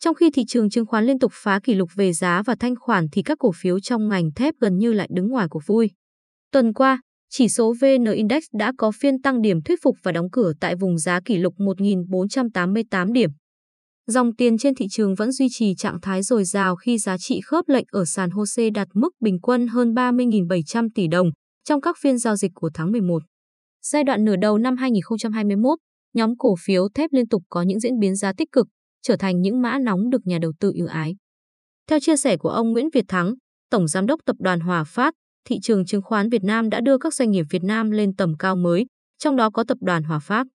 Trong 0.00 0.14
khi 0.14 0.30
thị 0.30 0.44
trường 0.48 0.70
chứng 0.70 0.86
khoán 0.86 1.04
liên 1.04 1.18
tục 1.18 1.32
phá 1.34 1.60
kỷ 1.64 1.74
lục 1.74 1.90
về 1.94 2.12
giá 2.12 2.42
và 2.42 2.54
thanh 2.60 2.74
khoản 2.76 3.06
thì 3.12 3.22
các 3.22 3.38
cổ 3.38 3.52
phiếu 3.54 3.80
trong 3.80 4.08
ngành 4.08 4.30
thép 4.36 4.54
gần 4.60 4.78
như 4.78 4.92
lại 4.92 5.08
đứng 5.10 5.28
ngoài 5.28 5.46
cuộc 5.50 5.62
vui. 5.66 5.90
Tuần 6.52 6.72
qua, 6.72 7.00
chỉ 7.30 7.48
số 7.48 7.74
VN 7.80 8.04
Index 8.14 8.44
đã 8.52 8.72
có 8.78 8.90
phiên 8.90 9.22
tăng 9.22 9.42
điểm 9.42 9.62
thuyết 9.62 9.78
phục 9.82 9.96
và 10.02 10.12
đóng 10.12 10.30
cửa 10.32 10.52
tại 10.60 10.74
vùng 10.76 10.98
giá 10.98 11.20
kỷ 11.24 11.36
lục 11.36 11.54
1.488 11.56 13.12
điểm. 13.12 13.30
Dòng 14.06 14.36
tiền 14.36 14.58
trên 14.58 14.74
thị 14.74 14.86
trường 14.90 15.14
vẫn 15.14 15.32
duy 15.32 15.46
trì 15.50 15.74
trạng 15.74 16.00
thái 16.00 16.22
dồi 16.22 16.44
dào 16.44 16.76
khi 16.76 16.98
giá 16.98 17.18
trị 17.18 17.40
khớp 17.44 17.68
lệnh 17.68 17.84
ở 17.90 18.04
sàn 18.04 18.30
HOSE 18.30 18.70
đạt 18.70 18.88
mức 18.94 19.10
bình 19.20 19.38
quân 19.40 19.66
hơn 19.66 19.94
30.700 19.94 20.88
tỷ 20.94 21.08
đồng 21.08 21.30
trong 21.64 21.80
các 21.80 21.96
phiên 22.00 22.18
giao 22.18 22.36
dịch 22.36 22.50
của 22.54 22.70
tháng 22.74 22.92
11. 22.92 23.22
Giai 23.82 24.04
đoạn 24.04 24.24
nửa 24.24 24.36
đầu 24.36 24.58
năm 24.58 24.76
2021, 24.76 25.78
nhóm 26.14 26.36
cổ 26.38 26.54
phiếu 26.64 26.88
thép 26.94 27.12
liên 27.12 27.28
tục 27.28 27.42
có 27.48 27.62
những 27.62 27.80
diễn 27.80 27.98
biến 27.98 28.16
giá 28.16 28.32
tích 28.32 28.52
cực, 28.52 28.66
trở 29.02 29.16
thành 29.16 29.40
những 29.40 29.62
mã 29.62 29.78
nóng 29.78 30.10
được 30.10 30.26
nhà 30.26 30.38
đầu 30.38 30.52
tư 30.60 30.72
ưu 30.74 30.86
ái. 30.86 31.16
Theo 31.86 32.00
chia 32.00 32.16
sẻ 32.16 32.36
của 32.36 32.48
ông 32.48 32.72
Nguyễn 32.72 32.88
Việt 32.92 33.04
Thắng, 33.08 33.34
Tổng 33.70 33.88
Giám 33.88 34.06
đốc 34.06 34.20
Tập 34.24 34.36
đoàn 34.38 34.60
Hòa 34.60 34.84
Phát, 34.84 35.14
thị 35.44 35.58
trường 35.62 35.86
chứng 35.86 36.02
khoán 36.02 36.28
Việt 36.28 36.44
Nam 36.44 36.70
đã 36.70 36.80
đưa 36.80 36.98
các 36.98 37.14
doanh 37.14 37.30
nghiệp 37.30 37.46
Việt 37.50 37.62
Nam 37.62 37.90
lên 37.90 38.16
tầm 38.16 38.36
cao 38.38 38.56
mới, 38.56 38.86
trong 39.18 39.36
đó 39.36 39.50
có 39.50 39.64
Tập 39.68 39.78
đoàn 39.80 40.02
Hòa 40.02 40.18
Phát. 40.18 40.46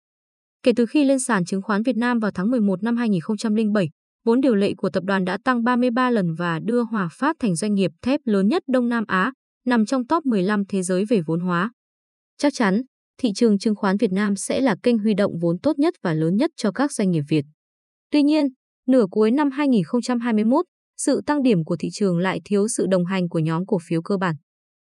Kể 0.63 0.73
từ 0.77 0.87
khi 0.87 1.05
lên 1.05 1.19
sàn 1.19 1.45
chứng 1.45 1.63
khoán 1.63 1.83
Việt 1.83 1.97
Nam 1.97 2.19
vào 2.19 2.31
tháng 2.35 2.51
11 2.51 2.83
năm 2.83 2.97
2007, 2.97 3.89
vốn 4.25 4.41
điều 4.41 4.55
lệ 4.55 4.73
của 4.77 4.91
tập 4.91 5.05
đoàn 5.05 5.25
đã 5.25 5.39
tăng 5.45 5.65
33 5.65 6.11
lần 6.11 6.35
và 6.35 6.59
đưa 6.65 6.83
Hòa 6.83 7.09
Phát 7.13 7.37
thành 7.39 7.57
doanh 7.57 7.75
nghiệp 7.75 7.91
thép 8.03 8.21
lớn 8.25 8.49
nhất 8.49 8.63
Đông 8.69 8.89
Nam 8.89 9.05
Á, 9.07 9.33
nằm 9.67 9.87
trong 9.87 10.07
top 10.07 10.27
15 10.27 10.65
thế 10.69 10.83
giới 10.83 11.05
về 11.05 11.21
vốn 11.27 11.41
hóa. 11.41 11.71
Chắc 12.39 12.53
chắn, 12.57 12.83
thị 13.19 13.33
trường 13.35 13.59
chứng 13.59 13.75
khoán 13.75 13.97
Việt 13.97 14.13
Nam 14.13 14.37
sẽ 14.37 14.61
là 14.61 14.77
kênh 14.83 14.99
huy 14.99 15.15
động 15.15 15.33
vốn 15.41 15.59
tốt 15.59 15.79
nhất 15.79 15.95
và 16.03 16.15
lớn 16.15 16.37
nhất 16.37 16.51
cho 16.57 16.73
các 16.73 16.93
doanh 16.93 17.11
nghiệp 17.11 17.23
Việt. 17.29 17.45
Tuy 18.13 18.23
nhiên, 18.23 18.49
nửa 18.89 19.07
cuối 19.11 19.31
năm 19.31 19.51
2021, 19.51 20.65
sự 20.97 21.21
tăng 21.27 21.43
điểm 21.43 21.65
của 21.65 21.77
thị 21.77 21.89
trường 21.93 22.19
lại 22.19 22.41
thiếu 22.45 22.69
sự 22.69 22.87
đồng 22.87 23.05
hành 23.05 23.29
của 23.29 23.39
nhóm 23.39 23.67
cổ 23.67 23.79
phiếu 23.89 24.03
cơ 24.03 24.17
bản. 24.17 24.35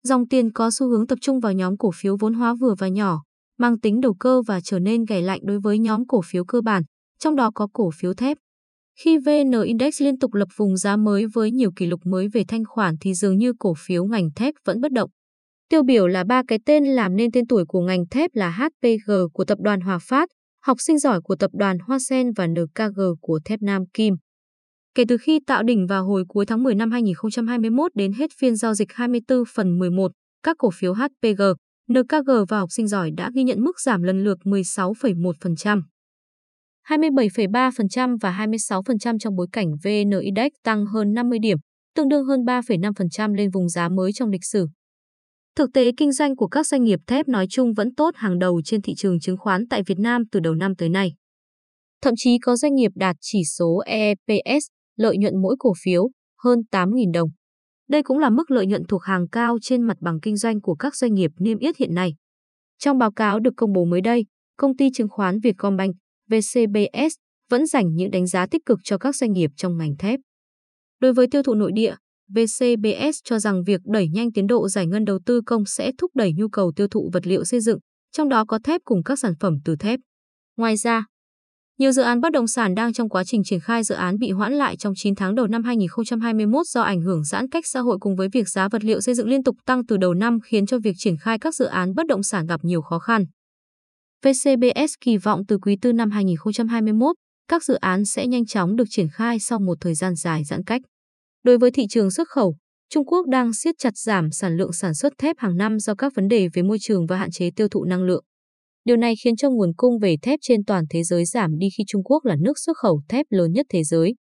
Dòng 0.03 0.27
tiền 0.27 0.51
có 0.53 0.71
xu 0.71 0.87
hướng 0.87 1.07
tập 1.07 1.17
trung 1.21 1.39
vào 1.39 1.53
nhóm 1.53 1.77
cổ 1.77 1.91
phiếu 1.95 2.17
vốn 2.19 2.33
hóa 2.33 2.55
vừa 2.61 2.75
và 2.79 2.87
nhỏ, 2.87 3.23
mang 3.57 3.79
tính 3.79 4.01
đầu 4.01 4.13
cơ 4.19 4.41
và 4.41 4.59
trở 4.63 4.79
nên 4.79 5.05
gảy 5.05 5.21
lạnh 5.21 5.39
đối 5.43 5.59
với 5.59 5.79
nhóm 5.79 6.07
cổ 6.07 6.21
phiếu 6.25 6.45
cơ 6.45 6.61
bản, 6.61 6.83
trong 7.19 7.35
đó 7.35 7.51
có 7.55 7.67
cổ 7.73 7.89
phiếu 7.99 8.13
thép. 8.13 8.37
Khi 9.03 9.17
VN 9.17 9.61
Index 9.65 10.01
liên 10.01 10.19
tục 10.19 10.33
lập 10.33 10.47
vùng 10.57 10.77
giá 10.77 10.97
mới 10.97 11.25
với 11.33 11.51
nhiều 11.51 11.71
kỷ 11.75 11.85
lục 11.85 11.99
mới 12.05 12.27
về 12.27 12.43
thanh 12.47 12.63
khoản 12.65 12.95
thì 13.01 13.13
dường 13.13 13.37
như 13.37 13.53
cổ 13.59 13.73
phiếu 13.77 14.05
ngành 14.05 14.29
thép 14.35 14.53
vẫn 14.65 14.81
bất 14.81 14.91
động. 14.91 15.09
Tiêu 15.69 15.83
biểu 15.83 16.07
là 16.07 16.23
ba 16.23 16.43
cái 16.47 16.59
tên 16.65 16.85
làm 16.85 17.15
nên 17.15 17.31
tên 17.31 17.47
tuổi 17.47 17.65
của 17.65 17.81
ngành 17.81 18.07
thép 18.11 18.31
là 18.33 18.49
HPG 18.51 19.11
của 19.33 19.45
tập 19.45 19.57
đoàn 19.61 19.81
Hòa 19.81 19.99
Phát, 20.01 20.29
học 20.61 20.77
sinh 20.79 20.99
giỏi 20.99 21.21
của 21.21 21.35
tập 21.35 21.51
đoàn 21.53 21.77
Hoa 21.79 21.99
Sen 21.99 22.31
và 22.35 22.47
NKG 22.47 23.01
của 23.21 23.39
thép 23.45 23.61
Nam 23.61 23.85
Kim. 23.93 24.15
Kể 24.95 25.03
từ 25.07 25.17
khi 25.17 25.39
tạo 25.47 25.63
đỉnh 25.63 25.87
vào 25.87 26.05
hồi 26.05 26.23
cuối 26.27 26.45
tháng 26.45 26.63
10 26.63 26.75
năm 26.75 26.91
2021 26.91 27.95
đến 27.95 28.13
hết 28.13 28.31
phiên 28.39 28.55
giao 28.55 28.73
dịch 28.73 28.93
24 28.93 29.43
phần 29.55 29.79
11, 29.79 30.11
các 30.43 30.55
cổ 30.59 30.69
phiếu 30.73 30.93
HPG, 30.93 31.41
NKG 31.91 32.31
và 32.49 32.59
học 32.59 32.69
sinh 32.71 32.87
giỏi 32.87 33.11
đã 33.17 33.31
ghi 33.35 33.43
nhận 33.43 33.61
mức 33.61 33.79
giảm 33.79 34.03
lần 34.03 34.23
lượt 34.23 34.37
16,1%. 34.43 35.81
27,3% 36.87 38.17
và 38.21 38.45
26% 38.47 39.17
trong 39.19 39.35
bối 39.35 39.47
cảnh 39.51 39.67
VN 39.83 40.19
Index 40.21 40.51
tăng 40.63 40.85
hơn 40.85 41.13
50 41.13 41.39
điểm, 41.39 41.57
tương 41.95 42.09
đương 42.09 42.25
hơn 42.25 42.39
3,5% 42.39 43.33
lên 43.33 43.49
vùng 43.51 43.69
giá 43.69 43.89
mới 43.89 44.11
trong 44.13 44.29
lịch 44.29 44.45
sử. 44.45 44.67
Thực 45.55 45.69
tế 45.73 45.91
kinh 45.97 46.11
doanh 46.11 46.35
của 46.35 46.47
các 46.47 46.67
doanh 46.67 46.83
nghiệp 46.83 46.99
thép 47.07 47.27
nói 47.27 47.45
chung 47.49 47.73
vẫn 47.73 47.95
tốt 47.95 48.11
hàng 48.15 48.39
đầu 48.39 48.61
trên 48.65 48.81
thị 48.81 48.93
trường 48.97 49.19
chứng 49.19 49.37
khoán 49.37 49.67
tại 49.67 49.83
Việt 49.87 49.99
Nam 49.99 50.23
từ 50.31 50.39
đầu 50.39 50.55
năm 50.55 50.75
tới 50.75 50.89
nay. 50.89 51.13
Thậm 52.01 52.13
chí 52.17 52.37
có 52.41 52.55
doanh 52.55 52.75
nghiệp 52.75 52.91
đạt 52.95 53.15
chỉ 53.19 53.43
số 53.57 53.81
EPS, 53.85 54.65
lợi 54.97 55.17
nhuận 55.17 55.41
mỗi 55.41 55.55
cổ 55.59 55.73
phiếu, 55.83 56.09
hơn 56.43 56.59
8.000 56.71 57.11
đồng. 57.13 57.29
Đây 57.89 58.03
cũng 58.03 58.19
là 58.19 58.29
mức 58.29 58.51
lợi 58.51 58.65
nhuận 58.65 58.83
thuộc 58.89 59.03
hàng 59.03 59.27
cao 59.27 59.57
trên 59.61 59.81
mặt 59.81 59.97
bằng 59.99 60.19
kinh 60.21 60.37
doanh 60.37 60.61
của 60.61 60.75
các 60.75 60.95
doanh 60.95 61.13
nghiệp 61.13 61.31
niêm 61.39 61.57
yết 61.57 61.77
hiện 61.77 61.93
nay. 61.93 62.15
Trong 62.77 62.97
báo 62.97 63.11
cáo 63.11 63.39
được 63.39 63.53
công 63.57 63.73
bố 63.73 63.85
mới 63.85 64.01
đây, 64.01 64.25
công 64.57 64.77
ty 64.77 64.89
chứng 64.93 65.09
khoán 65.09 65.39
Vietcombank, 65.39 65.95
VCBS, 66.27 67.13
vẫn 67.49 67.65
dành 67.65 67.95
những 67.95 68.11
đánh 68.11 68.27
giá 68.27 68.47
tích 68.47 68.65
cực 68.65 68.79
cho 68.83 68.97
các 68.97 69.15
doanh 69.15 69.31
nghiệp 69.31 69.51
trong 69.55 69.77
ngành 69.77 69.97
thép. 69.99 70.19
Đối 70.99 71.13
với 71.13 71.27
tiêu 71.31 71.43
thụ 71.43 71.53
nội 71.53 71.71
địa, 71.73 71.95
VCBS 72.35 73.17
cho 73.23 73.39
rằng 73.39 73.63
việc 73.63 73.81
đẩy 73.85 74.07
nhanh 74.09 74.31
tiến 74.31 74.47
độ 74.47 74.69
giải 74.69 74.87
ngân 74.87 75.05
đầu 75.05 75.19
tư 75.25 75.41
công 75.45 75.65
sẽ 75.65 75.91
thúc 75.97 76.11
đẩy 76.15 76.33
nhu 76.33 76.49
cầu 76.49 76.71
tiêu 76.75 76.87
thụ 76.87 77.09
vật 77.13 77.27
liệu 77.27 77.45
xây 77.45 77.59
dựng, 77.59 77.79
trong 78.11 78.29
đó 78.29 78.45
có 78.45 78.59
thép 78.63 78.81
cùng 78.83 79.03
các 79.03 79.19
sản 79.19 79.33
phẩm 79.39 79.57
từ 79.65 79.75
thép. 79.75 79.99
Ngoài 80.57 80.77
ra, 80.77 81.05
nhiều 81.79 81.91
dự 81.91 82.01
án 82.01 82.21
bất 82.21 82.31
động 82.31 82.47
sản 82.47 82.75
đang 82.75 82.93
trong 82.93 83.09
quá 83.09 83.23
trình 83.23 83.43
triển 83.43 83.59
khai 83.59 83.83
dự 83.83 83.95
án 83.95 84.19
bị 84.19 84.31
hoãn 84.31 84.53
lại 84.53 84.77
trong 84.77 84.93
9 84.95 85.15
tháng 85.15 85.35
đầu 85.35 85.47
năm 85.47 85.63
2021 85.63 86.67
do 86.67 86.81
ảnh 86.81 87.01
hưởng 87.01 87.23
giãn 87.23 87.49
cách 87.49 87.67
xã 87.67 87.79
hội 87.79 87.97
cùng 87.99 88.15
với 88.15 88.27
việc 88.33 88.49
giá 88.49 88.67
vật 88.69 88.83
liệu 88.83 89.01
xây 89.01 89.15
dựng 89.15 89.27
liên 89.27 89.43
tục 89.43 89.55
tăng 89.65 89.85
từ 89.85 89.97
đầu 89.97 90.13
năm 90.13 90.39
khiến 90.39 90.65
cho 90.65 90.79
việc 90.79 90.95
triển 90.97 91.17
khai 91.17 91.39
các 91.39 91.55
dự 91.55 91.65
án 91.65 91.93
bất 91.95 92.07
động 92.07 92.23
sản 92.23 92.45
gặp 92.45 92.59
nhiều 92.63 92.81
khó 92.81 92.99
khăn. 92.99 93.25
VCBS 94.25 94.93
kỳ 95.01 95.17
vọng 95.17 95.41
từ 95.47 95.57
quý 95.57 95.77
tư 95.81 95.93
năm 95.93 96.11
2021, 96.11 97.15
các 97.47 97.63
dự 97.63 97.73
án 97.73 98.05
sẽ 98.05 98.27
nhanh 98.27 98.45
chóng 98.45 98.75
được 98.75 98.85
triển 98.89 99.07
khai 99.13 99.39
sau 99.39 99.59
một 99.59 99.77
thời 99.81 99.95
gian 99.95 100.15
dài 100.15 100.43
giãn 100.43 100.63
cách. 100.63 100.81
Đối 101.43 101.57
với 101.57 101.71
thị 101.71 101.83
trường 101.89 102.11
xuất 102.11 102.27
khẩu, 102.27 102.57
Trung 102.89 103.05
Quốc 103.05 103.27
đang 103.27 103.53
siết 103.53 103.75
chặt 103.77 103.97
giảm 103.97 104.31
sản 104.31 104.57
lượng 104.57 104.73
sản 104.73 104.93
xuất 104.93 105.13
thép 105.17 105.35
hàng 105.39 105.57
năm 105.57 105.79
do 105.79 105.95
các 105.95 106.13
vấn 106.15 106.27
đề 106.27 106.47
về 106.53 106.61
môi 106.61 106.77
trường 106.81 107.05
và 107.05 107.17
hạn 107.17 107.31
chế 107.31 107.49
tiêu 107.55 107.67
thụ 107.67 107.83
năng 107.83 108.03
lượng. 108.03 108.23
Điều 108.85 108.97
này 108.97 109.13
khiến 109.23 109.35
cho 109.35 109.49
nguồn 109.49 109.73
cung 109.77 109.99
về 109.99 110.15
thép 110.21 110.39
trên 110.41 110.65
toàn 110.65 110.83
thế 110.89 111.03
giới 111.03 111.25
giảm 111.25 111.57
đi 111.57 111.67
khi 111.77 111.83
Trung 111.87 112.03
Quốc 112.03 112.25
là 112.25 112.35
nước 112.39 112.59
xuất 112.59 112.77
khẩu 112.77 113.01
thép 113.09 113.25
lớn 113.29 113.51
nhất 113.51 113.65
thế 113.69 113.83
giới. 113.83 114.15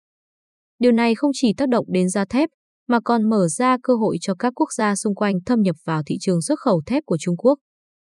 Điều 0.79 0.93
này 0.93 1.15
không 1.15 1.31
chỉ 1.35 1.53
tác 1.57 1.69
động 1.69 1.87
đến 1.89 2.09
giá 2.09 2.25
thép, 2.25 2.49
mà 2.89 3.01
còn 3.05 3.31
mở 3.31 3.49
ra 3.49 3.77
cơ 3.83 3.95
hội 3.95 4.17
cho 4.21 4.35
các 4.39 4.53
quốc 4.57 4.73
gia 4.73 4.97
xung 4.97 5.15
quanh 5.15 5.35
thâm 5.47 5.61
nhập 5.61 5.77
vào 5.85 6.03
thị 6.07 6.17
trường 6.21 6.43
xuất 6.43 6.59
khẩu 6.59 6.83
thép 6.87 7.03
của 7.07 7.17
Trung 7.21 7.37
Quốc. 7.37 7.59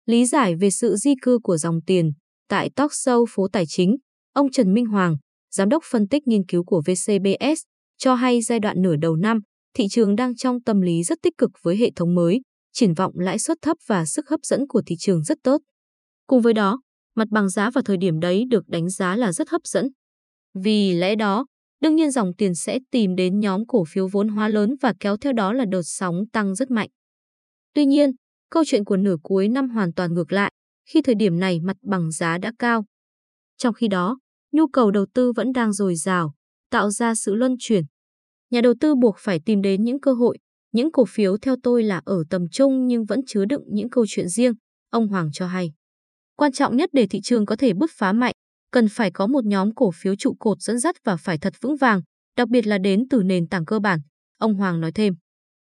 Lý 0.06 0.26
giải 0.26 0.56
về 0.56 0.70
sự 0.70 0.96
di 0.96 1.14
cư 1.22 1.40
của 1.44 1.58
dòng 1.58 1.80
tiền, 1.86 2.12
tại 2.50 2.70
talk 2.76 2.92
show 2.92 3.26
Phố 3.30 3.48
Tài 3.52 3.64
chính, 3.68 3.96
ông 4.34 4.52
Trần 4.52 4.74
Minh 4.74 4.86
Hoàng, 4.86 5.18
giám 5.52 5.70
đốc 5.70 5.84
phân 5.92 6.08
tích 6.08 6.28
nghiên 6.28 6.46
cứu 6.46 6.64
của 6.64 6.82
VCBS, 6.86 7.62
cho 8.00 8.16
hay 8.16 8.42
giai 8.42 8.60
đoạn 8.60 8.82
nửa 8.82 8.96
đầu 8.96 9.16
năm, 9.16 9.40
thị 9.74 9.86
trường 9.90 10.16
đang 10.16 10.36
trong 10.36 10.62
tâm 10.62 10.82
lý 10.82 11.04
rất 11.04 11.20
tích 11.22 11.38
cực 11.38 11.52
với 11.62 11.78
hệ 11.78 11.92
thống 11.96 12.16
mới, 12.16 12.42
triển 12.74 12.94
vọng 12.94 13.14
lãi 13.16 13.40
suất 13.40 13.58
thấp 13.62 13.78
và 13.88 14.06
sức 14.06 14.30
hấp 14.30 14.40
dẫn 14.44 14.68
của 14.68 14.82
thị 14.86 14.96
trường 15.00 15.24
rất 15.24 15.38
tốt. 15.44 15.62
Cùng 16.28 16.42
với 16.42 16.54
đó, 16.54 16.82
mặt 17.16 17.28
bằng 17.32 17.50
giá 17.50 17.70
vào 17.70 17.82
thời 17.82 17.98
điểm 17.98 18.20
đấy 18.20 18.44
được 18.50 18.68
đánh 18.68 18.90
giá 18.90 19.16
là 19.16 19.32
rất 19.32 19.50
hấp 19.50 19.62
dẫn. 19.64 19.88
Vì 20.54 20.94
lẽ 20.94 21.16
đó, 21.16 21.46
đương 21.82 21.96
nhiên 21.96 22.12
dòng 22.12 22.32
tiền 22.38 22.56
sẽ 22.56 22.80
tìm 22.92 23.16
đến 23.16 23.40
nhóm 23.40 23.66
cổ 23.68 23.84
phiếu 23.88 24.08
vốn 24.08 24.28
hóa 24.28 24.48
lớn 24.48 24.76
và 24.82 24.94
kéo 25.00 25.18
theo 25.18 25.34
đó 25.34 25.54
là 25.54 25.66
đợt 25.72 25.82
sóng 25.84 26.16
tăng 26.34 26.56
rất 26.56 26.72
mạnh. 26.72 26.90
Tuy 27.74 27.86
nhiên, 27.86 28.12
câu 28.50 28.64
chuyện 28.66 28.86
của 28.86 28.98
nửa 28.98 29.16
cuối 29.24 29.48
năm 29.48 29.70
hoàn 29.70 29.94
toàn 29.94 30.14
ngược 30.14 30.32
lại, 30.32 30.52
khi 30.90 31.02
thời 31.02 31.16
điểm 31.16 31.40
này 31.40 31.60
mặt 31.60 31.78
bằng 31.82 32.12
giá 32.12 32.38
đã 32.38 32.52
cao. 32.60 32.86
Trong 33.58 33.74
khi 33.74 33.88
đó, 33.88 34.20
nhu 34.52 34.68
cầu 34.68 34.92
đầu 34.92 35.06
tư 35.14 35.32
vẫn 35.36 35.52
đang 35.52 35.74
dồi 35.74 35.96
dào, 35.96 36.34
tạo 36.70 36.90
ra 36.90 37.16
sự 37.16 37.36
luân 37.36 37.56
chuyển. 37.60 37.84
Nhà 38.52 38.62
đầu 38.62 38.74
tư 38.80 38.96
buộc 38.96 39.16
phải 39.20 39.40
tìm 39.46 39.62
đến 39.62 39.84
những 39.84 40.00
cơ 40.00 40.14
hội, 40.14 40.38
những 40.72 40.92
cổ 40.92 41.06
phiếu 41.06 41.38
theo 41.38 41.56
tôi 41.64 41.84
là 41.84 42.02
ở 42.06 42.24
tầm 42.30 42.50
trung 42.52 42.88
nhưng 42.88 43.06
vẫn 43.06 43.20
chứa 43.28 43.46
đựng 43.46 43.64
những 43.68 43.90
câu 43.90 44.06
chuyện 44.08 44.30
riêng, 44.30 44.54
ông 44.90 45.08
Hoàng 45.08 45.30
cho 45.34 45.48
hay. 45.48 45.72
Quan 46.36 46.52
trọng 46.52 46.78
nhất 46.78 46.90
để 46.94 47.08
thị 47.08 47.20
trường 47.24 47.46
có 47.46 47.56
thể 47.56 47.74
bứt 47.74 47.92
phá 47.94 48.14
mạnh, 48.14 48.34
cần 48.72 48.88
phải 48.90 49.12
có 49.12 49.28
một 49.28 49.46
nhóm 49.46 49.76
cổ 49.76 49.92
phiếu 49.92 50.16
trụ 50.16 50.36
cột 50.40 50.62
dẫn 50.62 50.80
dắt 50.80 50.96
và 51.04 51.18
phải 51.18 51.38
thật 51.38 51.54
vững 51.62 51.76
vàng, 51.76 52.02
đặc 52.38 52.50
biệt 52.50 52.68
là 52.68 52.78
đến 52.78 53.04
từ 53.10 53.24
nền 53.24 53.48
tảng 53.48 53.66
cơ 53.66 53.80
bản, 53.80 54.00
ông 54.38 54.56
Hoàng 54.56 54.82
nói 54.82 54.92
thêm. 54.92 55.14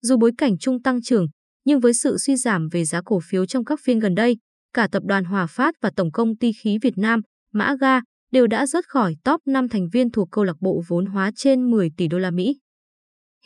Dù 0.03 0.17
bối 0.17 0.33
cảnh 0.39 0.59
chung 0.59 0.83
tăng 0.83 1.03
trưởng, 1.03 1.27
nhưng 1.65 1.81
với 1.81 1.95
sự 1.95 2.19
suy 2.19 2.37
giảm 2.37 2.69
về 2.69 2.85
giá 2.85 3.01
cổ 3.05 3.21
phiếu 3.25 3.47
trong 3.47 3.65
các 3.65 3.81
phiên 3.83 3.99
gần 3.99 4.15
đây, 4.15 4.37
cả 4.73 4.89
tập 4.93 5.03
đoàn 5.07 5.25
Hòa 5.25 5.47
Phát 5.47 5.75
và 5.81 5.91
Tổng 5.97 6.13
công 6.13 6.37
ty 6.37 6.53
khí 6.53 6.79
Việt 6.83 6.99
Nam, 6.99 7.21
Mã 7.53 7.77
Ga 7.81 8.01
đều 8.33 8.47
đã 8.47 8.67
rớt 8.67 8.89
khỏi 8.89 9.17
top 9.25 9.41
5 9.47 9.69
thành 9.69 9.89
viên 9.93 10.11
thuộc 10.11 10.29
câu 10.33 10.45
lạc 10.45 10.57
bộ 10.61 10.83
vốn 10.89 11.07
hóa 11.07 11.31
trên 11.37 11.71
10 11.71 11.91
tỷ 11.97 12.09
đô 12.09 12.19
la 12.19 12.31
Mỹ. 12.31 12.59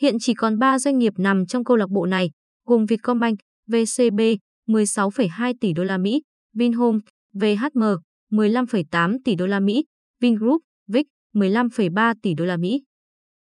Hiện 0.01 0.15
chỉ 0.19 0.33
còn 0.33 0.59
3 0.59 0.79
doanh 0.79 0.97
nghiệp 0.97 1.13
nằm 1.17 1.45
trong 1.45 1.63
câu 1.63 1.77
lạc 1.77 1.89
bộ 1.89 2.05
này, 2.05 2.31
gồm 2.65 2.85
Vietcombank, 2.85 3.39
VCB 3.67 4.19
16,2 4.67 5.53
tỷ 5.61 5.73
đô 5.73 5.83
la 5.83 5.97
Mỹ, 5.97 6.21
Vinhome, 6.53 6.99
VHM 7.33 7.83
15,8 8.31 9.17
tỷ 9.25 9.35
đô 9.35 9.45
la 9.45 9.59
Mỹ, 9.59 9.85
Vingroup, 10.21 10.61
VIC 10.87 11.07
15,3 11.33 12.15
tỷ 12.21 12.33
đô 12.33 12.45
la 12.45 12.57
Mỹ. 12.57 12.83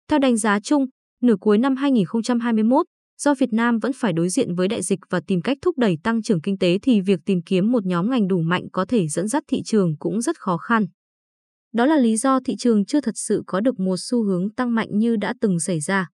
Theo 0.10 0.20
đánh 0.20 0.38
giá 0.38 0.60
chung, 0.60 0.86
nửa 1.22 1.36
cuối 1.40 1.58
năm 1.58 1.76
2021, 1.76 2.86
do 3.20 3.34
Việt 3.34 3.54
Nam 3.54 3.80
vẫn 3.80 3.92
phải 3.96 4.14
đối 4.14 4.30
diện 4.30 4.56
với 4.56 4.68
đại 4.68 4.82
dịch 4.82 5.00
và 5.10 5.22
tìm 5.28 5.42
cách 5.42 5.58
thúc 5.62 5.78
đẩy 5.78 5.98
tăng 6.04 6.22
trưởng 6.22 6.42
kinh 6.42 6.58
tế 6.58 6.78
thì 6.82 7.02
việc 7.02 7.20
tìm 7.26 7.42
kiếm 7.46 7.72
một 7.72 7.86
nhóm 7.86 8.10
ngành 8.10 8.28
đủ 8.28 8.42
mạnh 8.42 8.64
có 8.72 8.86
thể 8.86 9.08
dẫn 9.08 9.28
dắt 9.28 9.44
thị 9.48 9.62
trường 9.66 9.96
cũng 10.00 10.22
rất 10.22 10.40
khó 10.40 10.58
khăn. 10.58 10.86
Đó 11.74 11.86
là 11.86 11.98
lý 11.98 12.18
do 12.18 12.40
thị 12.46 12.56
trường 12.60 12.86
chưa 12.86 13.02
thật 13.02 13.18
sự 13.18 13.44
có 13.48 13.60
được 13.60 13.80
một 13.80 13.96
xu 13.98 14.24
hướng 14.24 14.50
tăng 14.50 14.76
mạnh 14.76 14.88
như 14.92 15.16
đã 15.16 15.34
từng 15.42 15.60
xảy 15.60 15.80
ra. 15.80 16.08